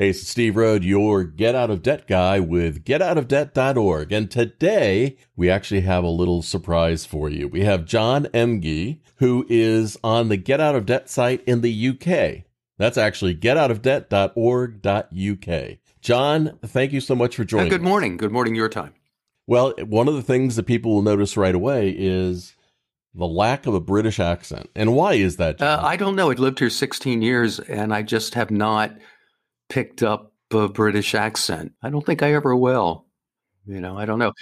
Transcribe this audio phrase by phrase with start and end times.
[0.00, 4.12] Hey, it's Steve Rhode, your Get Out of Debt guy with getoutofdebt.org.
[4.12, 7.46] And today we actually have a little surprise for you.
[7.46, 11.88] We have John Emge, who is on the Get Out of Debt site in the
[11.88, 12.44] UK.
[12.78, 15.78] That's actually getoutofdebt.org.uk.
[16.00, 17.66] John, thank you so much for joining.
[17.66, 18.16] Uh, good morning.
[18.16, 18.94] Good morning, your time.
[19.46, 22.56] Well, one of the things that people will notice right away is
[23.14, 24.70] the lack of a British accent.
[24.74, 25.60] And why is that?
[25.60, 26.30] Uh, I don't know.
[26.30, 28.92] I've lived here 16 years and I just have not
[29.70, 31.72] picked up a British accent.
[31.82, 33.06] I don't think I ever will.
[33.66, 34.32] You know, I don't know.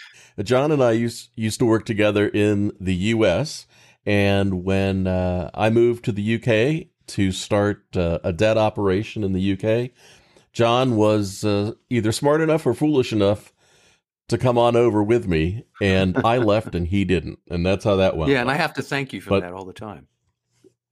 [0.43, 3.67] John and I used used to work together in the U.S.
[4.07, 9.33] And when uh, I moved to the UK to start uh, a debt operation in
[9.33, 9.91] the UK,
[10.53, 13.53] John was uh, either smart enough or foolish enough
[14.29, 17.97] to come on over with me, and I left and he didn't, and that's how
[17.97, 18.31] that went.
[18.31, 20.07] Yeah, and I have to thank you for but, that all the time.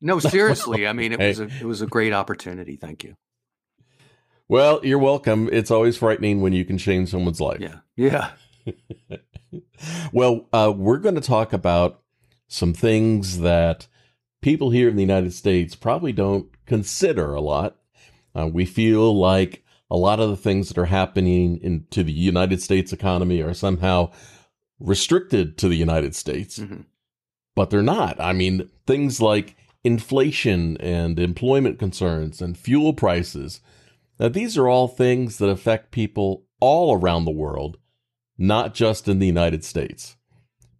[0.00, 1.28] No, seriously, I mean it hey.
[1.28, 2.76] was a, it was a great opportunity.
[2.76, 3.16] Thank you.
[4.48, 5.48] Well, you're welcome.
[5.52, 7.60] It's always frightening when you can change someone's life.
[7.60, 7.80] Yeah.
[7.96, 8.30] Yeah.
[10.12, 12.00] well, uh, we're going to talk about
[12.46, 13.88] some things that
[14.40, 17.76] people here in the United States probably don't consider a lot.
[18.36, 22.62] Uh, we feel like a lot of the things that are happening into the United
[22.62, 24.12] States economy are somehow
[24.78, 26.82] restricted to the United States, mm-hmm.
[27.56, 28.20] but they're not.
[28.20, 33.60] I mean, things like inflation and employment concerns and fuel prices
[34.18, 37.76] now, these are all things that affect people all around the world,
[38.38, 40.16] not just in the United States.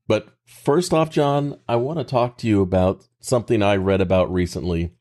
[0.09, 4.33] But first off, John, I want to talk to you about something I read about
[4.33, 4.93] recently.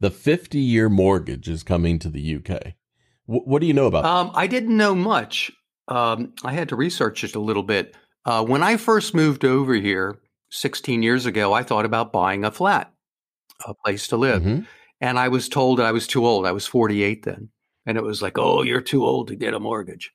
[0.00, 2.74] The 50 year mortgage is coming to the UK.
[3.28, 5.52] W- what do you know about um, I didn't know much.
[5.88, 7.94] Um, I had to research it a little bit.
[8.24, 10.18] Uh, when I first moved over here
[10.50, 12.92] 16 years ago, I thought about buying a flat,
[13.66, 14.42] a place to live.
[14.42, 14.62] Mm-hmm.
[15.00, 16.46] And I was told that I was too old.
[16.46, 17.50] I was 48 then
[17.86, 20.12] and it was like, "Oh, you're too old to get a mortgage,"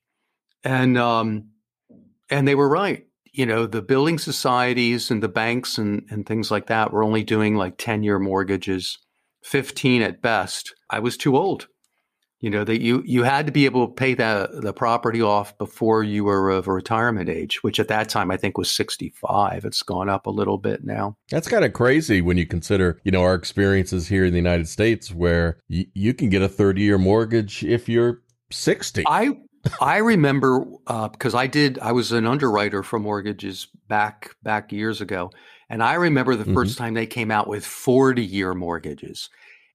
[0.63, 1.49] and um,
[2.29, 3.05] and they were right.
[3.31, 7.23] You know, the building societies and the banks and and things like that were only
[7.23, 8.97] doing like ten year mortgages,
[9.43, 10.73] fifteen at best.
[10.89, 11.67] I was too old.
[12.39, 15.57] You know that you you had to be able to pay the the property off
[15.57, 19.65] before you were of retirement age, which at that time I think was sixty five.
[19.65, 21.17] It's gone up a little bit now.
[21.31, 24.67] That's kind of crazy when you consider you know our experiences here in the United
[24.67, 28.21] States, where y- you can get a thirty year mortgage if you're
[28.51, 29.03] sixty.
[29.07, 29.37] I
[29.81, 31.79] I remember because uh, I did.
[31.79, 35.31] I was an underwriter for mortgages back back years ago,
[35.69, 36.83] and I remember the 1st mm-hmm.
[36.83, 39.29] time they came out with forty year mortgages,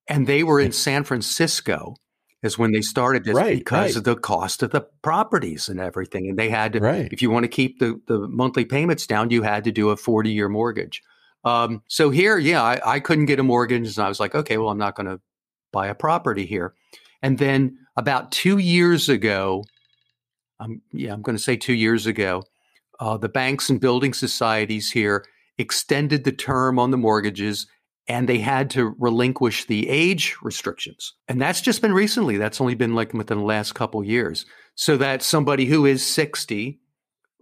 [0.08, 1.96] and they were in San Francisco
[2.42, 3.96] is when they started this right, because right.
[3.96, 6.28] of the cost of the properties and everything.
[6.28, 7.08] And they had to, right.
[7.12, 9.96] if you want to keep the, the monthly payments down, you had to do a
[9.96, 11.02] 40 year mortgage.
[11.44, 13.96] Um, so here, yeah, I, I, couldn't get a mortgage.
[13.96, 15.20] And I was like, okay, well, I'm not going to
[15.72, 16.74] buy a property here.
[17.20, 19.64] And then about two years ago,
[20.60, 22.44] um, yeah, I'm going to say two years ago,
[23.00, 25.24] uh, the banks and building societies here
[25.58, 27.66] extended the term on the mortgages
[28.08, 31.14] and they had to relinquish the age restrictions.
[31.28, 32.36] And that's just been recently.
[32.36, 34.44] That's only been like within the last couple years.
[34.74, 36.80] So that somebody who is 60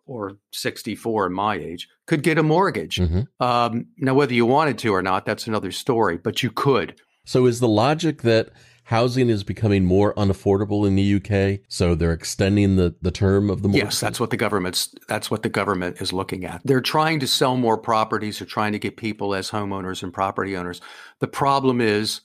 [0.06, 2.96] or 64 in my age could get a mortgage.
[2.96, 3.42] Mm-hmm.
[3.42, 7.00] Um, now, whether you wanted to or not, that's another story, but you could.
[7.24, 8.50] So is the logic that
[8.90, 13.62] housing is becoming more unaffordable in the UK, so they're extending the, the term of
[13.62, 13.84] the mortgage.
[13.84, 16.60] Yes, that's what the government's that's what the government is looking at.
[16.64, 20.56] They're trying to sell more properties, they're trying to get people as homeowners and property
[20.56, 20.80] owners.
[21.20, 22.22] The problem is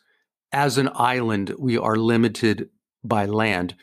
[0.51, 2.69] as an island, we are limited
[3.03, 3.75] by land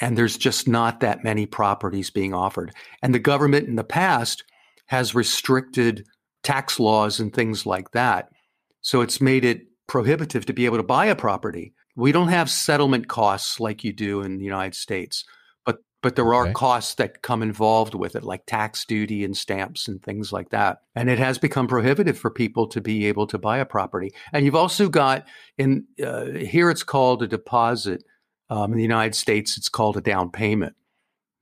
[0.00, 2.72] and there's just not that many properties being offered.
[3.02, 4.44] And the government in the past
[4.86, 6.06] has restricted
[6.42, 8.28] tax laws and things like that.
[8.82, 11.72] So it's made it prohibitive to be able to buy a property.
[11.98, 15.24] We don't have settlement costs like you do in the United States,
[15.66, 16.52] but but there are okay.
[16.52, 20.78] costs that come involved with it, like tax duty and stamps and things like that.
[20.94, 24.12] And it has become prohibitive for people to be able to buy a property.
[24.32, 25.26] And you've also got
[25.58, 28.04] in uh, here it's called a deposit.
[28.48, 30.76] Um, in the United States, it's called a down payment.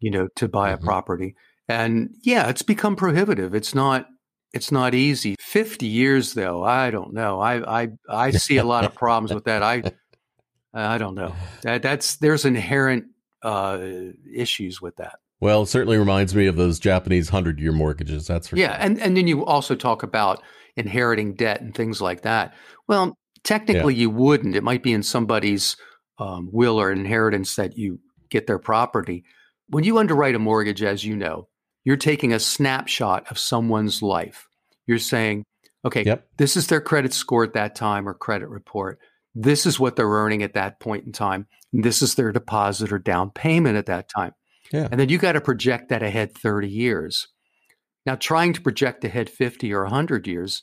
[0.01, 0.83] You know, to buy mm-hmm.
[0.83, 1.37] a property.
[1.69, 3.55] And yeah, it's become prohibitive.
[3.55, 4.07] It's not
[4.55, 5.37] it's not easy.
[5.39, 7.41] 50 years though, I don't know.
[7.41, 9.63] I I I see a lot of problems with that.
[9.63, 9.83] I
[10.77, 11.35] I don't know.
[11.63, 13.07] That, that's there's inherent
[13.43, 13.79] uh,
[14.35, 15.19] issues with that.
[15.41, 18.27] Well, it certainly reminds me of those Japanese hundred year mortgages.
[18.27, 18.83] That's for yeah, sure.
[18.83, 20.43] and and then you also talk about
[20.77, 22.55] inheriting debt and things like that.
[22.89, 24.03] Well, technically, yeah.
[24.03, 24.57] you wouldn't.
[24.57, 25.77] It might be in somebody's
[26.19, 28.01] um, will or inheritance that you
[28.31, 29.25] get their property.
[29.69, 31.49] When you underwrite a mortgage, as you know,
[31.85, 34.49] you're taking a snapshot of someone's life.
[34.87, 35.45] You're saying,
[35.85, 36.27] okay, yep.
[36.37, 38.99] this is their credit score at that time or credit report.
[39.39, 41.47] This is what they're earning at that point in time.
[41.71, 44.33] This is their deposit or down payment at that time.
[44.73, 44.89] Yeah.
[44.91, 47.29] And then you got to project that ahead 30 years.
[48.07, 50.63] Now, trying to project ahead 50 or 100 years,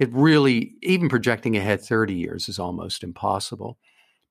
[0.00, 3.78] it really, even projecting ahead 30 years is almost impossible.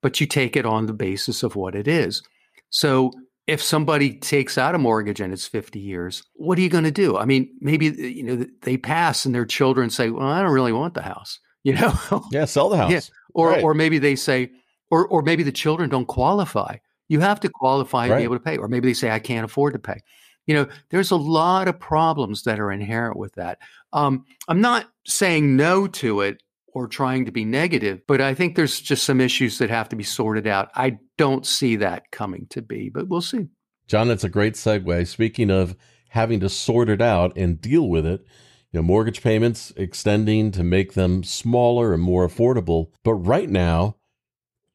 [0.02, 2.22] But you take it on the basis of what it is.
[2.70, 3.12] So
[3.48, 6.92] if somebody takes out a mortgage and it's 50 years, what are you going to
[6.92, 7.18] do?
[7.18, 10.74] I mean, maybe you know they pass and their children say, "Well, I don't really
[10.74, 12.24] want the house." You know?
[12.32, 12.92] yeah, sell the house.
[12.92, 13.02] Yeah.
[13.34, 13.64] Or right.
[13.64, 14.52] or maybe they say
[14.90, 16.78] or or maybe the children don't qualify.
[17.08, 18.10] You have to qualify right.
[18.10, 18.58] to be able to pay.
[18.58, 20.02] Or maybe they say, "I can't afford to pay."
[20.48, 23.60] You know, there's a lot of problems that are inherent with that.
[23.94, 26.42] Um, I'm not saying no to it
[26.74, 29.96] or trying to be negative, but I think there's just some issues that have to
[29.96, 30.70] be sorted out.
[30.76, 33.48] I don't see that coming to be, but we'll see.
[33.88, 35.08] John, that's a great segue.
[35.08, 35.76] Speaking of
[36.10, 38.26] having to sort it out and deal with it,
[38.72, 42.90] you know, mortgage payments extending to make them smaller and more affordable.
[43.04, 43.96] But right now,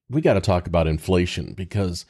[0.08, 2.05] we got to talk about inflation because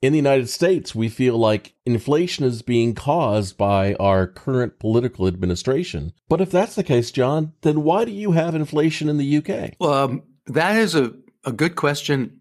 [0.00, 5.26] in the United States, we feel like inflation is being caused by our current political
[5.26, 6.12] administration.
[6.28, 9.74] But if that's the case, John, then why do you have inflation in the UK?
[9.80, 11.14] Well, um, that is a,
[11.44, 12.40] a good question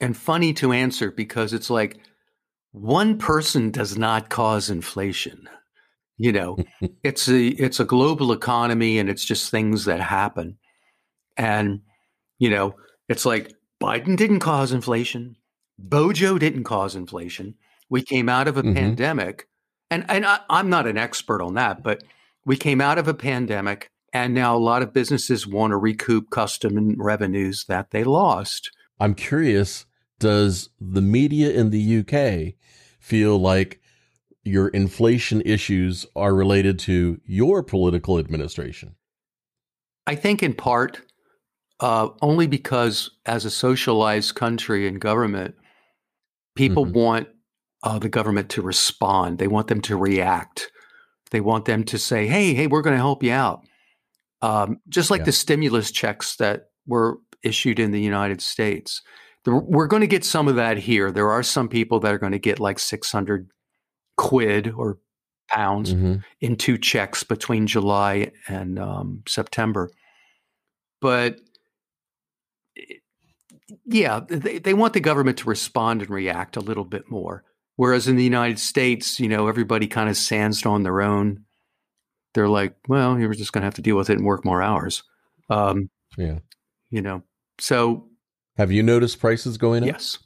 [0.00, 1.98] and funny to answer because it's like
[2.70, 5.48] one person does not cause inflation.
[6.16, 6.56] You know,
[7.02, 10.58] it's a it's a global economy and it's just things that happen.
[11.36, 11.80] And
[12.38, 12.76] you know,
[13.08, 13.52] it's like
[13.82, 15.36] Biden didn't cause inflation.
[15.78, 17.54] Bojo didn't cause inflation.
[17.90, 18.74] We came out of a mm-hmm.
[18.74, 19.48] pandemic,
[19.90, 22.02] and and I, I'm not an expert on that, but
[22.46, 26.30] we came out of a pandemic, and now a lot of businesses want to recoup
[26.30, 28.70] custom revenues that they lost.
[29.00, 29.86] I'm curious.
[30.20, 32.54] Does the media in the UK
[33.00, 33.80] feel like
[34.44, 38.94] your inflation issues are related to your political administration?
[40.06, 41.00] I think in part,
[41.80, 45.54] uh, only because as a socialized country and government,
[46.54, 46.98] People mm-hmm.
[46.98, 47.28] want
[47.82, 49.38] uh, the government to respond.
[49.38, 50.70] They want them to react.
[51.30, 53.64] They want them to say, "Hey, hey, we're going to help you out."
[54.40, 55.26] Um, just like yeah.
[55.26, 59.02] the stimulus checks that were issued in the United States,
[59.46, 61.10] we're going to get some of that here.
[61.10, 63.50] There are some people that are going to get like six hundred
[64.16, 64.98] quid or
[65.48, 66.16] pounds mm-hmm.
[66.40, 69.90] in two checks between July and um, September,
[71.00, 71.38] but
[73.86, 77.44] yeah, they, they want the government to respond and react a little bit more.
[77.76, 81.44] Whereas in the United States, you know, everybody kind of stands on their own.
[82.34, 84.62] They're like, well, you're just going to have to deal with it and work more
[84.62, 85.02] hours.
[85.50, 86.38] Um, yeah.
[86.90, 87.22] You know,
[87.58, 88.08] so.
[88.56, 89.88] Have you noticed prices going up?
[89.88, 90.18] Yes.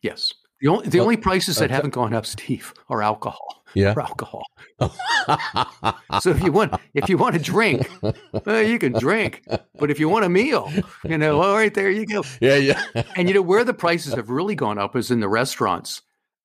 [0.00, 0.32] Yes.
[0.62, 3.64] The only the well, only prices that haven't gone up, Steve, are alcohol.
[3.74, 4.44] Yeah, alcohol.
[6.20, 7.90] so if you want if you want to drink,
[8.46, 9.44] well, you can drink.
[9.74, 10.72] But if you want a meal,
[11.04, 12.22] you know, all right, there you go.
[12.40, 12.80] Yeah, yeah.
[13.16, 16.02] and you know where the prices have really gone up is in the restaurants,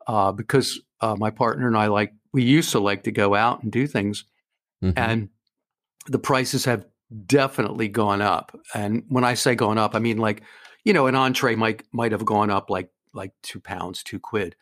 [0.08, 3.62] uh, because uh, my partner and I like we used to like to go out
[3.62, 4.26] and do things,
[4.84, 4.98] mm-hmm.
[4.98, 5.30] and
[6.08, 6.86] the prices have
[7.28, 8.58] definitely gone up.
[8.74, 10.42] And when I say gone up, I mean like
[10.86, 14.56] you know an entree might might have gone up like like two pounds, two quid.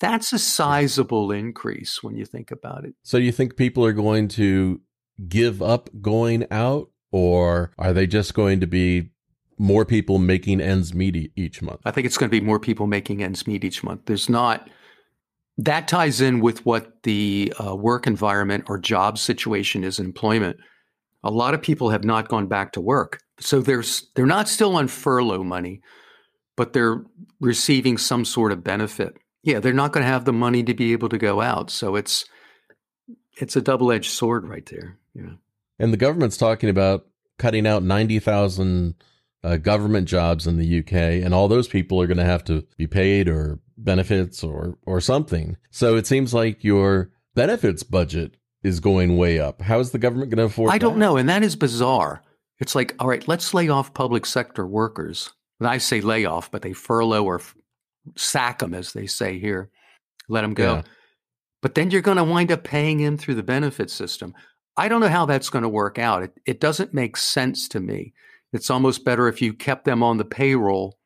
[0.00, 2.94] That's a sizable increase when you think about it.
[3.02, 4.80] So you think people are going to
[5.28, 9.10] give up going out, or are they just going to be
[9.58, 11.80] more people making ends meet each month?
[11.84, 14.02] I think it's going to be more people making ends meet each month.
[14.06, 14.70] There's not.
[15.58, 20.56] That ties in with what the uh, work environment or job situation is in employment.
[21.22, 23.20] A lot of people have not gone back to work.
[23.38, 25.82] So there's they're not still on furlough money,
[26.56, 27.04] but they're
[27.40, 29.16] receiving some sort of benefit.
[29.42, 31.70] Yeah, they're not going to have the money to be able to go out.
[31.70, 32.26] So it's
[33.38, 34.98] it's a double-edged sword right there.
[35.14, 35.34] Yeah.
[35.78, 37.06] And the government's talking about
[37.38, 38.94] cutting out 90,000
[39.42, 40.92] uh, government jobs in the UK
[41.24, 45.00] and all those people are going to have to be paid or benefits or or
[45.00, 45.56] something.
[45.70, 49.62] So it seems like your benefits budget is going way up.
[49.62, 52.22] How is the government going to afford I don't know, and that is bizarre.
[52.58, 55.30] It's like, all right, let's lay off public sector workers.
[55.68, 57.40] I say layoff, but they furlough or
[58.16, 59.70] sack them, as they say here,
[60.28, 60.76] let them go.
[60.76, 60.82] Yeah.
[61.62, 64.34] But then you're going to wind up paying him through the benefit system.
[64.76, 66.22] I don't know how that's going to work out.
[66.22, 68.14] It, it doesn't make sense to me.
[68.52, 70.98] It's almost better if you kept them on the payroll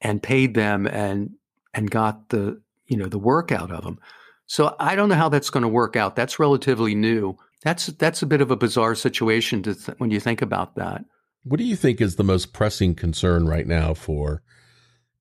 [0.00, 1.30] and paid them and
[1.74, 3.98] and got the you know the work out of them.
[4.46, 6.16] So I don't know how that's going to work out.
[6.16, 7.36] That's relatively new.
[7.62, 11.04] That's that's a bit of a bizarre situation to th- when you think about that.
[11.42, 14.42] What do you think is the most pressing concern right now for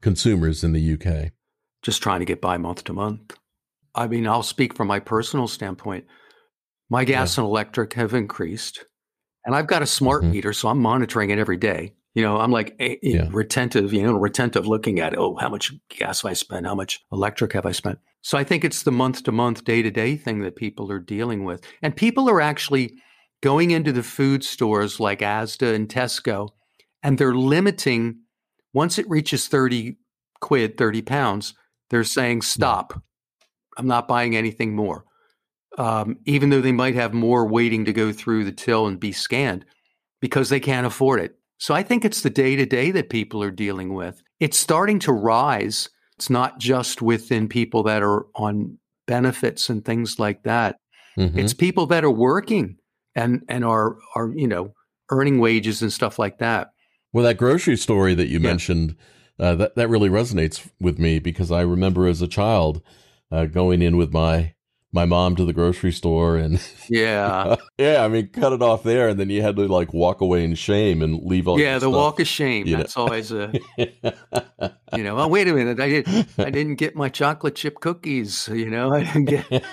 [0.02, 1.32] consumers in the UK?
[1.82, 3.38] Just trying to get by month to month.
[3.96, 6.06] I mean, I'll speak from my personal standpoint.
[6.90, 7.44] My gas yeah.
[7.44, 8.86] and electric have increased,
[9.46, 10.32] and I've got a smart mm-hmm.
[10.32, 11.94] meter, so I'm monitoring it every day.
[12.16, 13.30] You know, I'm like eh, eh, Yeah.
[13.32, 16.66] retentive, you know, retentive looking at, oh, how much gas have I spent?
[16.66, 18.00] How much electric have I spent?
[18.22, 21.00] So I think it's the month to month, day to day thing that people are
[21.00, 21.64] dealing with.
[21.82, 22.96] And people are actually
[23.42, 26.50] going into the food stores like Asda and Tesco,
[27.04, 28.20] and they're limiting,
[28.74, 29.98] once it reaches 30
[30.42, 31.54] quid, 30 pounds,
[31.90, 33.02] they're saying, stop.
[33.78, 35.06] I'm not buying anything more.
[35.78, 39.12] Um, even though they might have more waiting to go through the till and be
[39.12, 39.66] scanned
[40.20, 41.36] because they can't afford it.
[41.58, 44.22] So I think it's the day to day that people are dealing with.
[44.40, 45.90] It's starting to rise.
[46.18, 48.78] It's not just within people that are on
[49.08, 50.78] benefits and things like that.
[51.18, 51.38] Mhm.
[51.38, 52.78] It's people that are working
[53.20, 54.74] and and are are you know
[55.12, 56.72] earning wages and stuff like that.
[57.12, 58.50] Well, that grocery story that you Yeah.
[58.50, 58.96] mentioned,
[59.40, 62.82] uh, that that really resonates with me because I remember as a child
[63.32, 64.54] uh, going in with my
[64.92, 69.08] my mom to the grocery store and Yeah, yeah, I mean, cut it off there,
[69.08, 71.60] and then you had to like walk away in shame and leave all.
[71.60, 71.76] yeah.
[71.76, 71.94] The stuff.
[71.94, 72.66] walk of shame.
[72.66, 72.80] you know.
[72.80, 75.18] That's always a you know.
[75.18, 78.48] Oh wait a minute, I did I didn't get my chocolate chip cookies.
[78.52, 79.64] You know, I didn't get.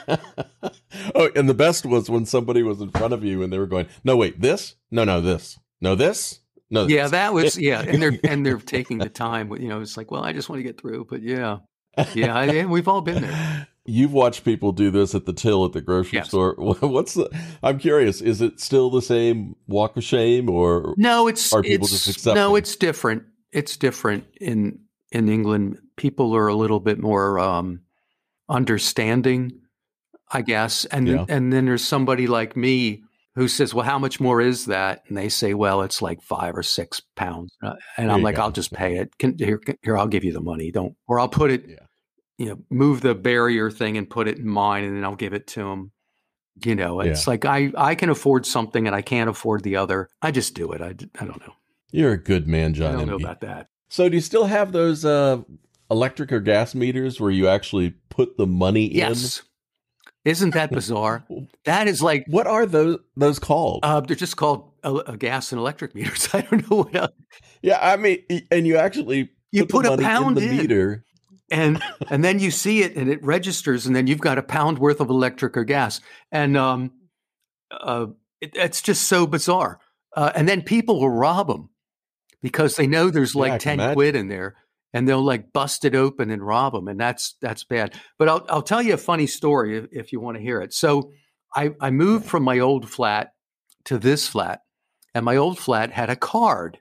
[1.15, 3.67] oh, and the best was when somebody was in front of you and they were
[3.67, 4.75] going, "No, wait, this?
[4.91, 5.59] No, no, this?
[5.81, 6.41] No, this?
[6.69, 9.51] No, Yeah, that was yeah, and they're and they're taking the time.
[9.53, 11.59] You know, it's like, well, I just want to get through, but yeah,
[12.13, 13.69] yeah, I, yeah, we've all been there.
[13.87, 16.28] You've watched people do this at the till at the grocery Yes.
[16.28, 16.55] store.
[16.59, 17.31] What's the?
[17.62, 18.21] I'm curious.
[18.21, 22.09] Is it still the same walk of shame, or No, it's Are people it's, just
[22.09, 22.35] accepting?
[22.43, 23.25] No, it's different.
[23.52, 24.81] It's different in
[25.12, 25.78] in England.
[25.97, 27.81] People are a little bit more um,
[28.49, 29.52] understanding,
[30.33, 30.85] I guess.
[30.87, 31.25] And Yeah.
[31.28, 33.02] and then there's somebody like me
[33.35, 36.57] who says, "Well, how much more is that?" And they say, "Well, it's like five
[36.57, 38.43] or six pounds." Uh, and I'm like, go.
[38.43, 39.16] "I'll just pay it.
[39.19, 40.71] Can, here, here, I'll give you the money.
[40.71, 41.76] Don't, or I'll put it, Yeah.
[42.38, 45.33] You know, move the barrier thing and put it in mine, and then I'll give
[45.33, 45.90] it to him.
[46.64, 50.09] You know, it's like I I can afford something and I can't afford the other.
[50.23, 50.81] I just do it.
[50.81, 50.88] I,
[51.21, 51.52] I don't know.
[51.93, 52.99] you're a good man, I John?
[52.99, 53.69] don't know about that.
[53.90, 55.43] So, do you still have those uh,
[55.90, 58.97] electric or gas meters where you actually put the money in?
[58.97, 59.43] Yes.
[60.25, 61.25] Isn't that bizarre?
[61.66, 63.81] that is like What are those those called?
[63.83, 66.28] uh, they're just called uh, uh, gas and electric meters.
[66.35, 67.12] I don't know what else.
[67.62, 70.57] yeah, I mean, and you actually You put, put a pound in the in.
[70.57, 71.05] meter.
[71.50, 74.79] And and then you see it and it registers and then you've got a pound
[74.79, 76.00] worth of electric or gas.
[76.33, 76.93] And um
[77.71, 78.07] uh
[78.41, 79.81] it, it's just so bizarre.
[80.15, 81.69] Uh, and then people will rob them
[82.43, 83.95] because they know there's like can 10 imagine.
[83.95, 84.57] quid in there
[84.93, 87.95] and they'll like bust it open and rob them and that's that's bad.
[88.19, 90.73] But i'll, I'll tell you a funny story if, if you want to hear it.
[90.73, 91.12] So
[91.55, 93.33] I, I moved from my old flat
[93.85, 94.61] to this flat
[95.15, 96.81] and my old flat had a card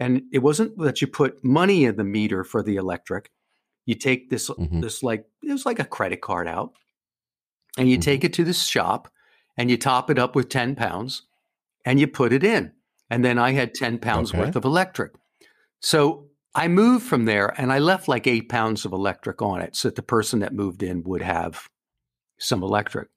[0.00, 3.30] and it wasn't that you put money in the meter for the electric
[3.88, 4.82] you take this Mhm.
[4.82, 6.74] this like it was like a credit card out
[7.78, 8.02] and you Mhm.
[8.02, 9.10] take it to this shop
[9.56, 11.22] and you top it up with 10 pounds
[11.86, 12.72] and you put it in
[13.08, 14.40] and then i had 10 pounds Okay.
[14.40, 15.12] worth of electric
[15.80, 19.74] so i moved from there and i left like eight pounds of electric on it
[19.74, 21.70] so that the person that moved in would have
[22.38, 23.08] some electric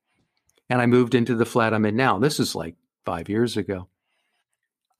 [0.69, 3.89] and i moved into the flat i'm in now this is like five years ago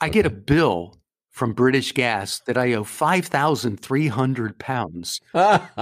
[0.02, 1.01] i get a bill
[1.32, 5.22] from british gas that i owe 5300 pounds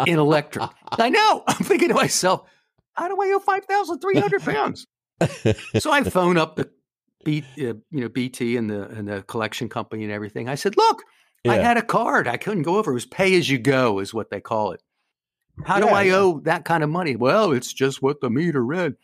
[0.07, 0.69] in electric.
[0.91, 1.43] I know.
[1.47, 2.47] I'm thinking to myself,
[2.93, 4.85] how do I owe five thousand three hundred pounds?
[5.79, 6.69] so I phone up the
[7.25, 10.49] B, uh, you know, BT and the and the collection company and everything.
[10.49, 11.03] I said, look,
[11.47, 12.27] I had a card.
[12.27, 12.91] I couldn't go over.
[12.91, 14.81] It was pay as you go, is what they call it.
[15.65, 16.15] How do I yeah.
[16.15, 17.15] owe that kind of money?
[17.15, 18.95] Well, it's just what the meter read.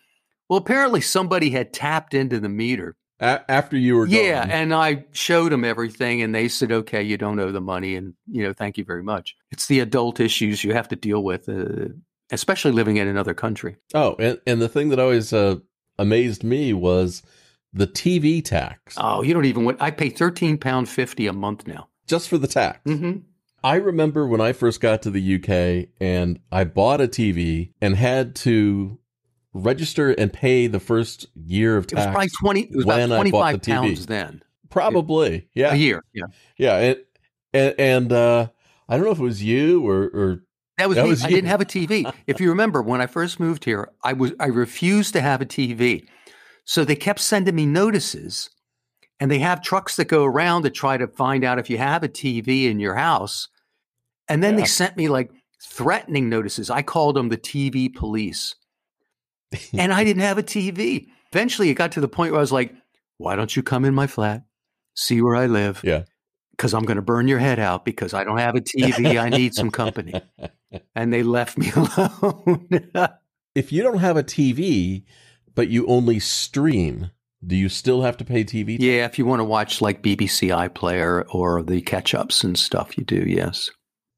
[0.50, 2.96] Well, apparently somebody had tapped into the meter.
[3.20, 4.52] A- after you were Yeah, gone.
[4.52, 8.14] and I showed them everything, and they said, "Okay, you don't owe the money, and
[8.30, 11.48] you know, thank you very much." It's the adult issues you have to deal with,
[11.48, 11.94] uh,
[12.32, 13.78] especially living in another country.
[13.94, 15.58] Oh, and, and the thing that always uh,
[15.98, 17.24] amazed me was
[17.72, 18.96] the TV tax.
[18.98, 19.64] Oh, you don't even.
[19.66, 21.88] want- I pay thirteen pound fifty a month now.
[22.08, 22.80] Just for the tax.
[22.86, 23.20] Mm-hmm.
[23.64, 27.96] I remember when I first got to the UK and I bought a TV and
[27.96, 29.00] had to
[29.56, 32.04] register and pay the first year of tax.
[32.04, 32.62] It was probably twenty.
[32.62, 36.04] It was about twenty five the pounds then Probably, yeah, a year.
[36.14, 36.26] Yeah,
[36.58, 36.98] yeah, and
[37.54, 38.48] and, and uh,
[38.90, 40.44] I don't know if it was you or or
[40.78, 41.10] that was That me.
[41.10, 42.12] was I didn't have a TV.
[42.28, 45.46] if you remember, when I first moved here, I was I refused to have a
[45.46, 46.06] TV,
[46.66, 48.50] so they kept sending me notices,
[49.22, 52.04] and they have trucks that go around to try to find out if you have
[52.04, 53.48] a TV in your house,
[54.28, 54.62] and then Yeah.
[54.62, 55.32] they sent me like
[55.64, 56.70] threatening notices.
[56.70, 58.56] I called them the TV police,
[59.78, 61.08] and I didn't have a TV.
[61.32, 62.74] Eventually, it got to the point where I was like,
[63.18, 64.44] "Why don't you come in my flat,
[64.96, 66.04] see where I live?" Yeah.
[66.52, 69.20] because I'm going to burn your head out because I don't have a TV.
[69.22, 70.14] I need some company.
[70.94, 72.68] And they left me alone.
[73.54, 75.04] if you don't have a TV,
[75.54, 77.12] but you only stream,
[77.46, 78.76] Do you still have to pay TV?
[78.78, 82.98] Yeah, if you want to watch like BBC iPlayer or the catch ups and stuff,
[82.98, 83.70] you do, yes.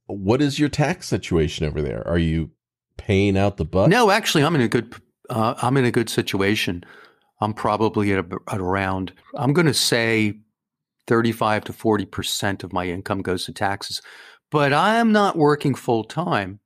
[0.08, 2.08] What is your tax situation over there?
[2.08, 2.50] Are you
[2.98, 3.90] paying out the butt?
[3.90, 4.96] No, actually, I'm in a good
[5.30, 6.84] uh, I'm in a good situation.
[7.42, 10.40] I'm probably at, a, at around I'm going to say
[11.08, 14.02] 35 to 40 percent of my income goes to taxes,
[14.52, 16.60] but I'm not working full time,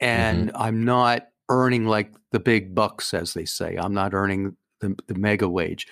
[0.00, 0.62] and mm-hmm.
[0.62, 3.76] I'm not earning like the big bucks, as they say.
[3.76, 5.86] I'm not earning the, the mega wage.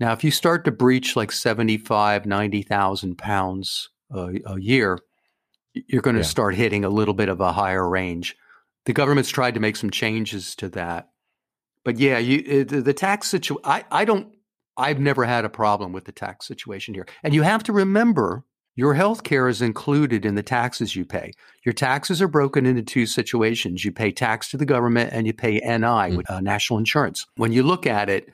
[0.00, 4.98] Now, if you start to breach like 75, 90,000 pounds a, a year,
[5.74, 6.26] you're going to yeah.
[6.26, 8.36] start hitting a little bit of a higher range.
[8.86, 11.08] The government's tried to make some changes to that.
[11.84, 14.34] But yeah, you, it, the tax situation, I, I don't,
[14.76, 17.06] I've never had a problem with the tax situation here.
[17.22, 18.44] And you have to remember
[18.76, 21.32] your health care is included in the taxes you pay.
[21.64, 23.84] Your taxes are broken into two situations.
[23.84, 26.22] You pay tax to the government and you pay NI, mm.
[26.28, 27.26] uh, national insurance.
[27.36, 28.28] When you look at it,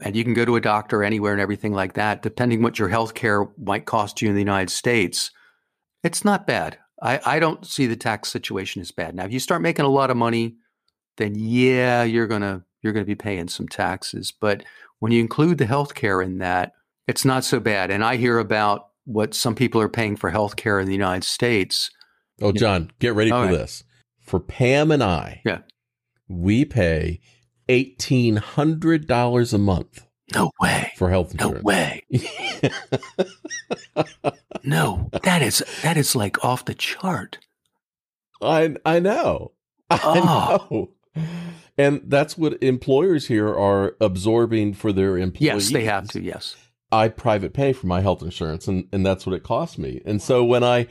[0.00, 2.88] and you can go to a doctor anywhere and everything like that, depending what your
[2.88, 5.30] health care might cost you in the United States,
[6.02, 6.78] it's not bad.
[7.04, 9.14] I, I don't see the tax situation as bad.
[9.14, 10.56] Now, if you start making a lot of money,
[11.18, 14.32] then yeah, you're gonna you're gonna be paying some taxes.
[14.32, 14.64] But
[14.98, 16.72] when you include the health care in that,
[17.06, 17.90] it's not so bad.
[17.90, 21.24] And I hear about what some people are paying for health care in the United
[21.24, 21.90] States.
[22.40, 23.84] Oh, John, get ready for this.
[24.22, 25.58] For Pam and I, yeah,
[26.26, 27.20] we pay
[27.68, 30.06] eighteen hundred dollars a month.
[30.32, 31.62] No way for health insurance.
[31.62, 32.04] No way.
[34.64, 37.38] no, that is that is like off the chart.
[38.40, 39.52] I I know.
[39.90, 40.68] I oh.
[40.70, 41.22] know.
[41.76, 45.70] And that's what employers here are absorbing for their employees.
[45.70, 46.22] Yes, they have to.
[46.22, 46.56] Yes.
[46.90, 50.00] I private pay for my health insurance and, and that's what it costs me.
[50.06, 50.86] And so when I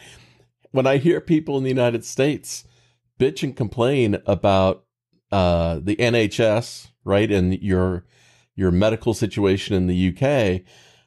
[0.71, 2.65] when I hear people in the United States
[3.19, 4.83] bitch and complain about
[5.31, 8.05] uh, the NHS, right, and your
[8.55, 10.61] your medical situation in the UK,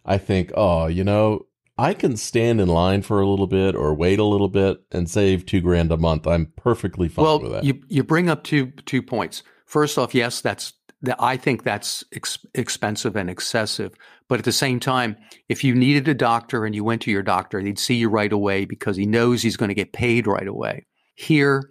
[0.04, 1.46] I think, oh, you know,
[1.78, 5.10] I can stand in line for a little bit or wait a little bit and
[5.10, 6.26] save two grand a month.
[6.26, 7.64] I'm perfectly fine well, with that.
[7.64, 9.42] You you bring up two two points.
[9.66, 10.72] First off, yes, that's
[11.02, 13.94] that I think that's ex- expensive and excessive.
[14.28, 15.16] But at the same time,
[15.48, 18.32] if you needed a doctor and you went to your doctor, he'd see you right
[18.32, 20.86] away because he knows he's going to get paid right away.
[21.14, 21.62] Here,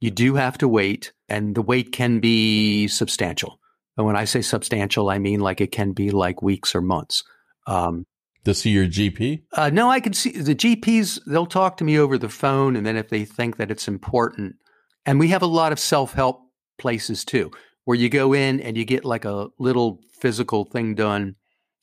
[0.00, 3.59] you do have to wait, and the wait can be substantial.
[4.00, 7.22] And when I say substantial, I mean like it can be like weeks or months.
[7.66, 8.06] Um,
[8.44, 9.42] to see your GP?
[9.52, 11.20] Uh, no, I can see the GPs.
[11.26, 14.56] They'll talk to me over the phone, and then if they think that it's important,
[15.04, 16.40] and we have a lot of self help
[16.78, 17.50] places too
[17.84, 21.34] where you go in and you get like a little physical thing done,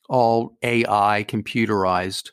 [0.08, 2.30] all AI computerized.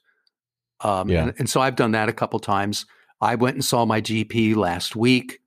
[0.81, 1.23] Um, yeah.
[1.23, 2.85] and, and so I've done that a couple times.
[3.21, 5.39] I went and saw my GP last week,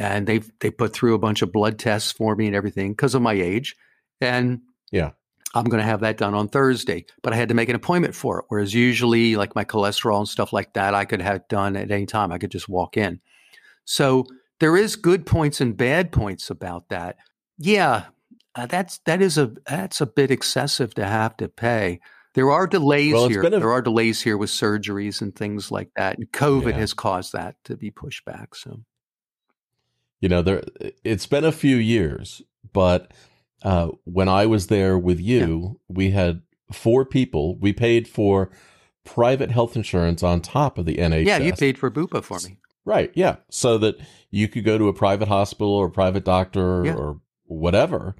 [0.00, 3.14] and they they put through a bunch of blood tests for me and everything because
[3.14, 3.76] of my age.
[4.20, 5.10] And yeah,
[5.54, 8.14] I'm going to have that done on Thursday, but I had to make an appointment
[8.14, 8.46] for it.
[8.48, 12.06] Whereas usually, like my cholesterol and stuff like that, I could have done at any
[12.06, 12.32] time.
[12.32, 13.20] I could just walk in.
[13.84, 14.24] So
[14.58, 17.16] there is good points and bad points about that.
[17.58, 18.06] Yeah,
[18.54, 22.00] uh, that's that is a that's a bit excessive to have to pay.
[22.34, 23.42] There are delays well, here.
[23.42, 26.16] A, there are delays here with surgeries and things like that.
[26.16, 26.78] And COVID yeah.
[26.78, 28.54] has caused that to be pushed back.
[28.54, 28.80] So,
[30.20, 30.62] you know, there
[31.04, 33.12] it's been a few years, but
[33.62, 35.94] uh, when I was there with you, yeah.
[35.96, 37.58] we had four people.
[37.58, 38.50] We paid for
[39.04, 41.26] private health insurance on top of the NHS.
[41.26, 42.58] Yeah, you paid for Bupa for me.
[42.84, 43.10] Right.
[43.14, 43.36] Yeah.
[43.50, 43.96] So that
[44.30, 46.94] you could go to a private hospital or private doctor yeah.
[46.94, 48.16] or whatever.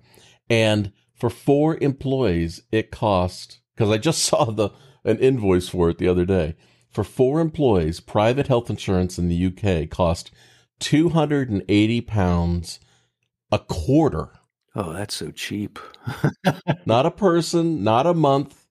[0.49, 4.71] And for four employees, it cost, because I just saw the
[5.03, 6.57] an invoice for it the other day.
[6.91, 10.31] For four employees, private health insurance in the UK cost
[10.81, 12.81] 280 pounds
[13.53, 14.31] a quarter.
[14.75, 15.79] Oh, that's so cheap.
[16.87, 18.67] not a person, not a month.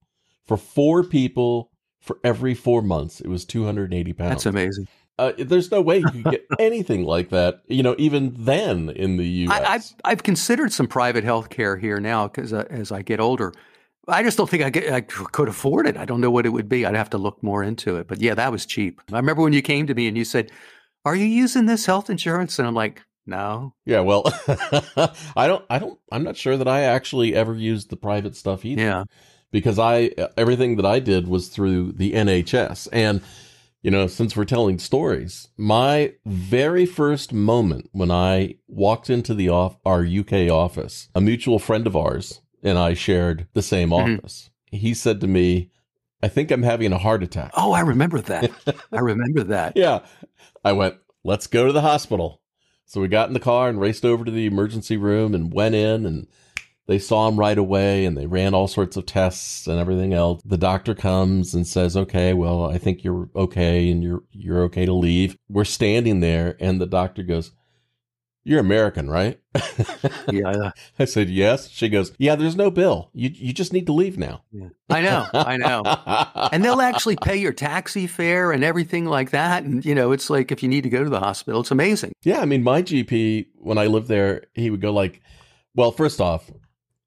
[0.45, 4.29] For four people for every four months, it was 280 pounds.
[4.29, 4.87] That's amazing.
[5.19, 9.17] Uh, there's no way you could get anything like that, you know, even then in
[9.17, 9.61] the U.S.
[9.61, 13.19] I, have I've considered some private health care here now because uh, as I get
[13.19, 13.51] older,
[14.07, 15.97] I just don't think I, get, I could afford it.
[15.97, 16.85] I don't know what it would be.
[16.85, 18.07] I'd have to look more into it.
[18.07, 19.01] But yeah, that was cheap.
[19.11, 20.51] I remember when you came to me and you said,
[21.05, 24.23] "Are you using this health insurance?" And I'm like, "No." Yeah, well,
[25.35, 25.65] I don't.
[25.69, 25.99] I don't.
[26.11, 28.81] I'm not sure that I actually ever used the private stuff either.
[28.81, 29.03] Yeah,
[29.51, 33.21] because I everything that I did was through the NHS and
[33.81, 39.49] you know, since we're telling stories, my very first moment when I walked into the
[39.49, 44.15] off our UK office, a mutual friend of ours and I shared the same mm-hmm.
[44.15, 44.49] office.
[44.65, 45.71] He said to me,
[46.21, 47.51] I think I'm having a heart attack.
[47.55, 48.51] Oh, I remember that.
[48.91, 49.77] I remember that.
[49.77, 49.99] Yeah.
[50.63, 52.41] I went, let's go to the hospital.
[52.85, 55.75] So we got in the car and raced over to the emergency room and went
[55.75, 56.27] in and
[56.87, 60.41] they saw him right away and they ran all sorts of tests and everything else.
[60.43, 64.87] The doctor comes and says, "Okay, well, I think you're okay and you're you're okay
[64.87, 67.51] to leave." We're standing there and the doctor goes,
[68.43, 69.39] "You're American, right?"
[70.31, 70.71] Yeah.
[70.97, 73.09] I said, "Yes." She goes, "Yeah, there's no bill.
[73.13, 74.69] You you just need to leave now." yeah.
[74.89, 75.27] I know.
[75.33, 75.83] I know.
[76.51, 79.63] And they'll actually pay your taxi fare and everything like that.
[79.63, 82.13] And, you know, it's like if you need to go to the hospital, it's amazing.
[82.23, 85.21] Yeah, I mean, my GP when I lived there, he would go like,
[85.75, 86.51] well, first off,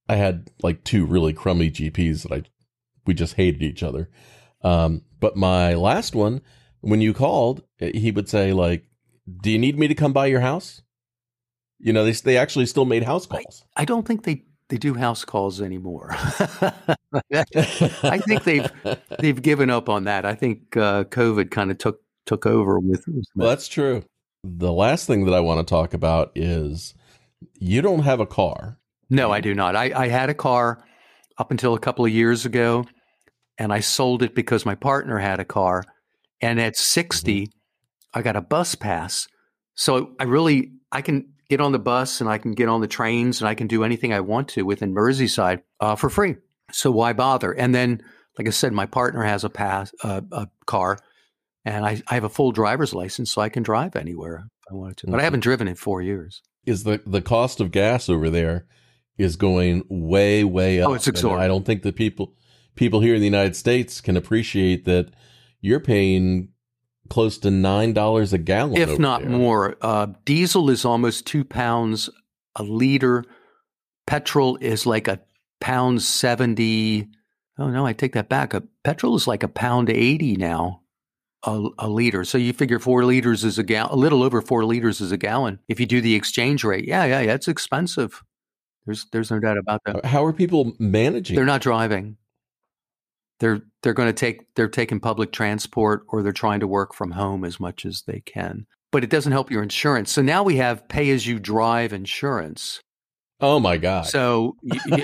[0.08, 2.42] I had like two really crummy GPs that I
[3.06, 4.08] we just hated each other.
[4.62, 6.40] Um, but my last one,
[6.80, 8.84] when you called, he would say like,
[9.42, 10.82] "Do you need me to come by your house?"
[11.82, 13.64] You know, they they actually still made house calls.
[13.76, 16.10] I don't think they, they do house calls anymore.
[16.12, 18.70] I think they've
[19.18, 20.24] they've given up on that.
[20.24, 23.04] I think uh, COVID kind of took took over with.
[23.34, 24.04] Well, that's true.
[24.44, 26.94] The last thing that I want to talk about is
[27.58, 28.78] you don't have a car.
[29.10, 29.76] No, I do not.
[29.76, 30.84] I, I had a car
[31.38, 32.84] up until a couple of years ago,
[33.58, 35.84] and I sold it because my partner had a car.
[36.40, 37.48] And at 60,
[38.14, 39.28] I got a bus pass.
[39.74, 42.86] So I really I can get on the bus and I can get on the
[42.88, 46.36] trains and I can do anything I want to within Merseyside uh, for free.
[46.70, 47.52] So why bother?
[47.52, 48.02] And then,
[48.38, 50.98] like I said, my partner has a pass uh, a car,
[51.66, 54.36] and I, I have a full driver's license, so I can drive anywhere
[54.66, 55.06] if I wanted to.
[55.08, 55.24] But I Mhm.
[55.24, 56.42] haven't driven in four years.
[56.64, 58.64] Is the the cost of gas over there
[59.18, 60.88] is going way way up?
[60.90, 61.44] Oh, it's exorbitant.
[61.44, 62.34] I don't think that people
[62.74, 65.10] people here in the United States can appreciate that
[65.60, 66.48] you're paying
[67.08, 69.30] close to nine dollars a gallon, if not there.
[69.30, 69.76] more.
[69.80, 72.08] Uh, diesel is almost two pounds
[72.56, 73.24] a liter.
[74.06, 75.20] Petrol is like a
[75.60, 77.08] pound seventy.
[77.58, 78.54] Oh no, I take that back.
[78.54, 80.82] A petrol is like a pound eighty now,
[81.44, 82.24] a, a liter.
[82.24, 83.92] So you figure four liters is a gallon.
[83.92, 85.58] A little over four liters is a gallon.
[85.68, 88.22] If you do the exchange rate, yeah, yeah, yeah, it's expensive.
[88.86, 90.04] There's there's no doubt about that.
[90.04, 91.36] How are people managing?
[91.36, 92.16] They're not driving.
[93.42, 97.11] They're they're going to take they're taking public transport or they're trying to work from
[97.11, 98.66] home as much as they can.
[98.92, 100.12] But it doesn't help your insurance.
[100.12, 102.81] So now we have pay as you drive insurance.
[103.40, 104.07] oh my god!
[104.07, 104.55] So